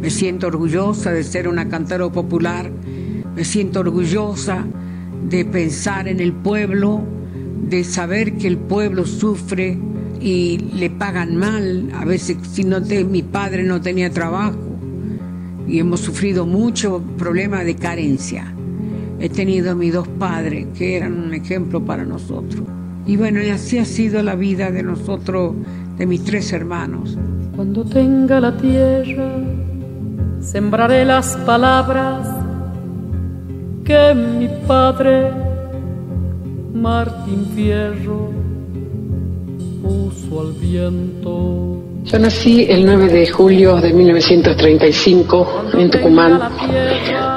[0.00, 2.70] Me siento orgullosa de ser una cantera popular,
[3.34, 4.64] me siento orgullosa
[5.28, 7.02] de pensar en el pueblo,
[7.68, 9.76] de saber que el pueblo sufre
[10.20, 11.90] y le pagan mal.
[11.92, 14.65] A veces si no te, mi padre no tenía trabajo
[15.66, 18.52] y hemos sufrido mucho problema de carencia.
[19.18, 22.62] He tenido a mis dos padres que eran un ejemplo para nosotros.
[23.06, 25.54] Y bueno, así ha sido la vida de nosotros,
[25.96, 27.16] de mis tres hermanos.
[27.54, 29.32] Cuando tenga la tierra,
[30.40, 32.28] sembraré las palabras
[33.84, 35.30] que mi padre,
[36.74, 38.30] Martín Fierro,
[39.82, 41.85] puso al viento.
[42.06, 46.40] Yo nací el 9 de julio de 1935 en Tucumán.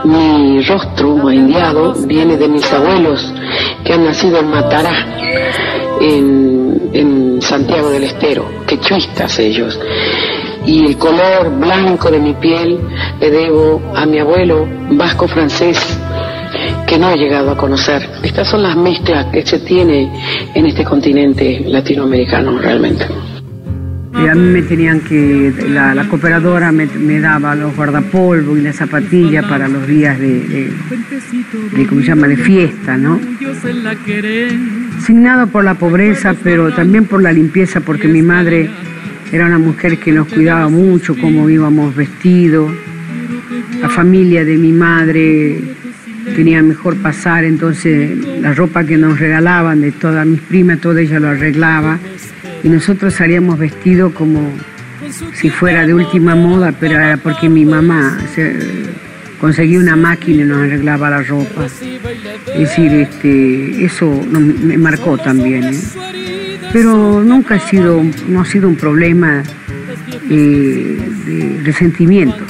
[0.04, 3.34] Mi rostro indiado viene de mis abuelos
[3.84, 5.08] que han nacido en Matará,
[6.00, 9.80] en, en Santiago del Estero, quechuistas ellos.
[10.68, 12.80] Y el color blanco de mi piel
[13.20, 15.80] le debo a mi abuelo vasco francés
[16.86, 18.08] que no he llegado a conocer.
[18.22, 20.12] Estas son las mezclas que se tiene
[20.54, 23.08] en este continente latinoamericano realmente.
[24.12, 29.48] Y a mí me tenían que, la, cooperadora me, daba los guardapolvo y la zapatilla
[29.48, 30.72] para los días de,
[31.88, 33.20] ¿cómo se llama?, de fiesta, ¿no?
[35.06, 38.70] Signado por la pobreza, pero también por la limpieza, porque mi madre
[39.32, 42.72] era una mujer que nos cuidaba mucho, cómo íbamos vestidos.
[43.80, 45.62] La familia de mi madre
[46.36, 51.20] tenía mejor pasar, entonces la ropa que nos regalaban de todas mis primas, toda ella
[51.20, 52.00] lo arreglaba
[52.64, 54.52] y nosotros salíamos vestidos como
[55.34, 58.56] si fuera de última moda, pero era porque mi mamá se,
[59.40, 61.66] conseguía una máquina y nos arreglaba la ropa.
[61.66, 65.66] Es decir, este, eso no, me marcó también.
[65.66, 65.80] ¿eh?
[66.74, 69.44] Pero nunca ha sido, no ha sido un problema
[70.30, 72.44] eh, de resentimiento.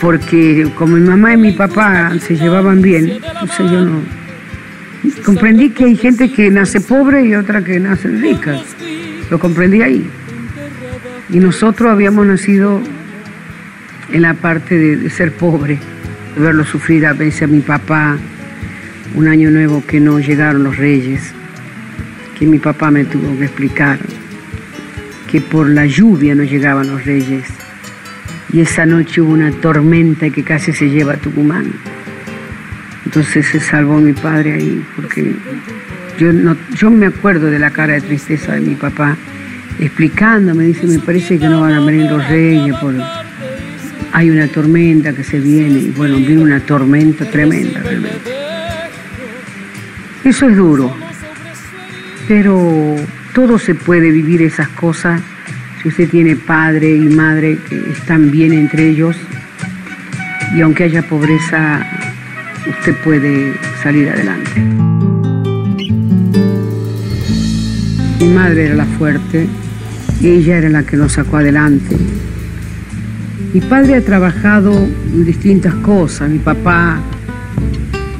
[0.00, 4.19] Porque como mi mamá y mi papá se llevaban bien, entonces yo no,
[5.24, 8.60] comprendí que hay gente que nace pobre y otra que nace rica.
[9.30, 10.08] Lo comprendí ahí.
[11.30, 12.80] Y nosotros habíamos nacido
[14.12, 15.78] en la parte de, ser pobre,
[16.34, 18.18] de verlo sufrir a veces a mi papá,
[19.14, 21.32] un año nuevo que no llegaron los reyes,
[22.38, 23.98] que mi papá me tuvo que explicar,
[25.30, 27.44] que por la lluvia no llegaban los reyes.
[28.52, 31.72] Y esa noche hubo una tormenta que casi se lleva a Tucumán.
[33.04, 35.34] Entonces se salvó mi padre ahí, porque
[36.18, 39.16] yo, no, yo me acuerdo de la cara de tristeza de mi papá,
[39.78, 42.94] explicándome, dice, me parece que no van a venir los reyes, por...
[44.12, 48.30] hay una tormenta que se viene, y bueno, vino una tormenta tremenda realmente.
[50.22, 50.94] Eso es duro,
[52.28, 52.96] pero
[53.32, 55.22] todo se puede vivir esas cosas
[55.80, 59.16] si usted tiene padre y madre que están bien entre ellos,
[60.54, 61.86] y aunque haya pobreza,
[62.68, 64.60] usted puede salir adelante.
[68.20, 69.48] Mi madre era la fuerte
[70.22, 71.96] ella era la que nos sacó adelante.
[73.54, 76.28] Mi padre ha trabajado en distintas cosas.
[76.28, 77.00] Mi papá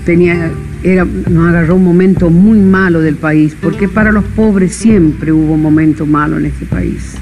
[0.05, 0.51] tenía,
[0.83, 5.55] era, nos agarró un momento muy malo del país, porque para los pobres siempre hubo
[5.55, 7.17] un momento malo en este país.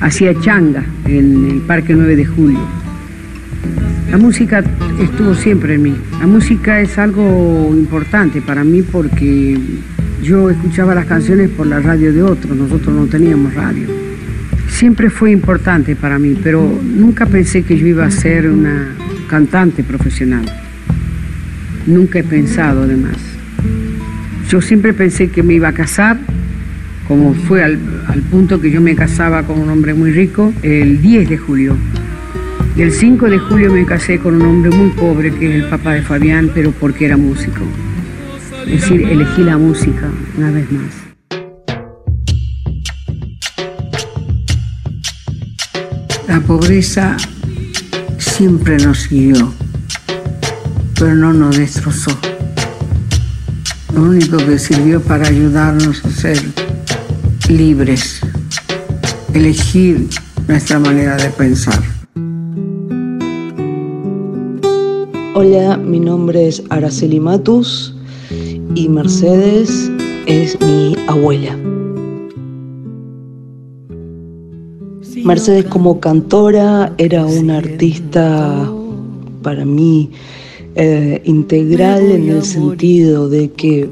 [0.00, 2.83] Hacía changa en el Parque 9 de Julio
[4.10, 4.62] la música
[5.00, 5.94] estuvo siempre en mí.
[6.18, 9.58] La música es algo importante para mí porque
[10.22, 13.86] yo escuchaba las canciones por la radio de otros, nosotros no teníamos radio.
[14.68, 18.88] Siempre fue importante para mí, pero nunca pensé que yo iba a ser una
[19.28, 20.44] cantante profesional.
[21.86, 23.16] Nunca he pensado además.
[24.48, 26.18] Yo siempre pensé que me iba a casar,
[27.06, 27.78] como fue al,
[28.30, 31.76] punto que yo me casaba con un hombre muy rico, el 10 de julio.
[32.76, 35.68] Y el 5 de julio me casé con un hombre muy pobre, que es el
[35.68, 37.62] papá de Fabián, pero porque era músico.
[38.66, 40.92] Es decir, elegí la música una vez más.
[46.26, 47.16] La pobreza
[48.18, 49.54] siempre nos guió,
[50.98, 52.18] pero no nos destrozó.
[53.94, 56.42] Lo único que sirvió para ayudarnos a ser
[57.48, 58.18] libres,
[59.32, 60.08] elegir
[60.48, 61.93] nuestra manera de pensar.
[65.36, 67.92] Hola, mi nombre es Araceli Matus
[68.76, 69.90] y Mercedes
[70.26, 71.58] es mi abuela.
[75.24, 78.70] Mercedes como cantora era una artista
[79.42, 80.08] para mí
[80.76, 83.90] eh, integral en el sentido de que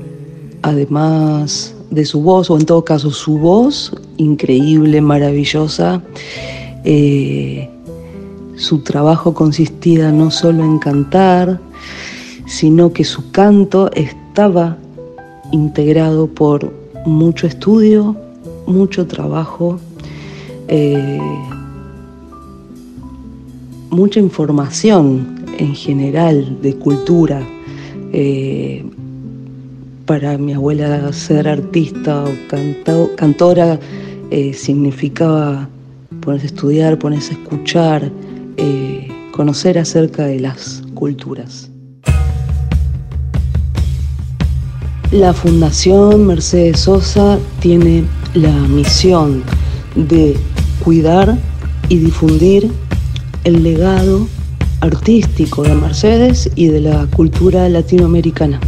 [0.63, 6.05] además de su voz, o en todo caso su voz, increíble, maravillosa,
[6.85, 7.69] eh,
[8.63, 11.61] su trabajo consistía no solo en cantar,
[12.47, 14.77] sino que su canto estaba
[15.51, 16.73] integrado por
[17.05, 18.17] mucho estudio,
[18.67, 19.81] mucho trabajo,
[20.69, 21.19] eh,
[23.91, 27.43] mucha información en general de cultura.
[28.13, 28.85] Eh,
[30.07, 33.79] para mi abuela ser artista o cantora
[34.31, 35.69] eh, significaba
[36.21, 38.11] ponerse a estudiar, ponerse a escuchar,
[39.33, 41.71] conocer acerca de las culturas.
[45.11, 48.05] La Fundación Mercedes Sosa tiene
[48.35, 49.43] la misión
[49.95, 50.37] de
[50.85, 51.37] cuidar
[51.89, 52.71] y difundir
[53.45, 54.27] el legado
[54.81, 58.61] artístico de Mercedes y de la cultura latinoamericana.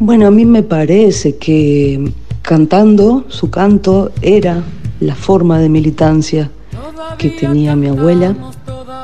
[0.00, 2.12] Bueno, a mí me parece que
[2.42, 4.62] cantando, su canto era
[5.00, 6.50] la forma de militancia
[7.18, 8.34] que tenía mi abuela,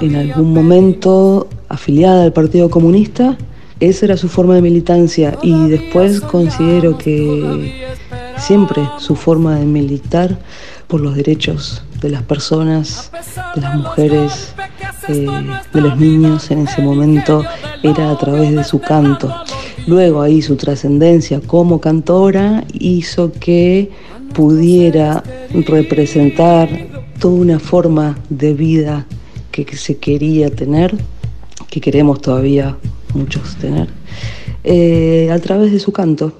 [0.01, 3.37] en algún momento afiliada al Partido Comunista
[3.81, 7.97] esa era su forma de militancia y después considero que
[8.37, 10.39] siempre su forma de militar
[10.87, 13.11] por los derechos de las personas,
[13.55, 14.55] de las mujeres,
[15.09, 15.27] eh,
[15.73, 17.43] de los niños en ese momento
[17.83, 19.35] era a través de su canto.
[19.87, 23.91] Luego ahí su trascendencia como cantora hizo que
[24.35, 25.23] pudiera
[25.67, 26.69] representar
[27.21, 29.07] toda una forma de vida
[29.53, 30.97] que se quería tener,
[31.69, 32.79] que queremos todavía
[33.15, 33.89] muchos tener,
[34.65, 36.33] eh, a través de su canto.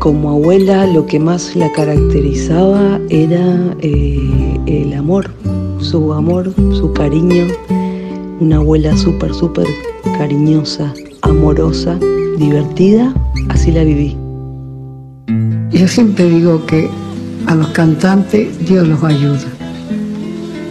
[0.00, 5.30] Como abuela lo que más la caracterizaba era eh, el amor,
[5.78, 7.46] su amor, su cariño,
[8.40, 9.66] una abuela súper, súper
[10.18, 10.92] cariñosa,
[11.22, 11.98] amorosa,
[12.36, 13.14] divertida,
[13.48, 14.16] así la viví.
[15.70, 16.88] Yo siempre digo que
[17.46, 19.46] a los cantantes Dios los ayuda.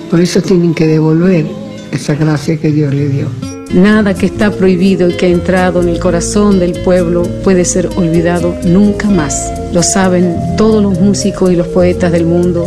[0.10, 1.46] Por eso tienen que devolver
[1.92, 3.28] esa gracia que Dios le dio.
[3.74, 7.90] Nada que está prohibido y que ha entrado en el corazón del pueblo puede ser
[7.98, 9.52] olvidado nunca más.
[9.74, 12.66] Lo saben todos los músicos y los poetas del mundo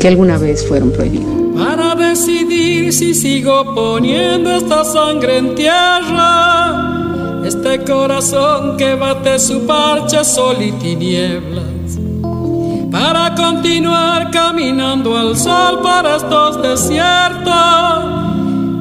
[0.00, 1.26] que alguna vez fueron prohibidos.
[1.56, 10.24] Para decidir si sigo poniendo esta sangre en tierra, este corazón que bate su parche
[10.24, 11.69] sol y tinieblas.
[12.90, 18.10] Para continuar caminando al sol para estos desiertos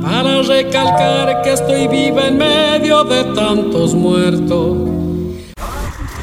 [0.02, 4.78] para recalcar que estoy viva en medio de tantos muertos.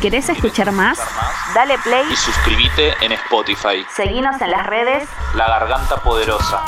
[0.01, 0.99] ¿Querés escuchar más?
[1.55, 3.87] Dale play y suscríbete en Spotify.
[3.95, 6.63] Seguinos en las redes La Garganta Poderosa.